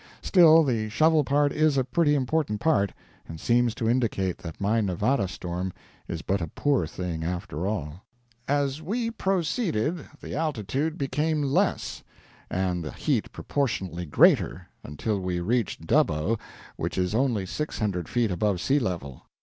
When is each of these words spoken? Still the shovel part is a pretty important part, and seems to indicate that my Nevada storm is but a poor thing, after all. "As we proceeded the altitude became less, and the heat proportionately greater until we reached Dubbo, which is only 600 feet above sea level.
Still 0.23 0.63
the 0.63 0.89
shovel 0.89 1.23
part 1.23 1.51
is 1.53 1.77
a 1.77 1.83
pretty 1.83 2.15
important 2.15 2.59
part, 2.59 2.91
and 3.27 3.39
seems 3.39 3.75
to 3.75 3.87
indicate 3.87 4.39
that 4.39 4.59
my 4.59 4.81
Nevada 4.81 5.27
storm 5.27 5.71
is 6.07 6.23
but 6.23 6.41
a 6.41 6.47
poor 6.47 6.87
thing, 6.87 7.23
after 7.23 7.67
all. 7.67 8.01
"As 8.47 8.81
we 8.81 9.11
proceeded 9.11 10.03
the 10.19 10.33
altitude 10.35 10.97
became 10.97 11.43
less, 11.43 12.01
and 12.49 12.83
the 12.83 12.93
heat 12.93 13.31
proportionately 13.31 14.07
greater 14.07 14.65
until 14.83 15.19
we 15.19 15.39
reached 15.39 15.85
Dubbo, 15.85 16.39
which 16.77 16.97
is 16.97 17.13
only 17.13 17.45
600 17.45 18.09
feet 18.09 18.31
above 18.31 18.59
sea 18.59 18.79
level. 18.79 19.21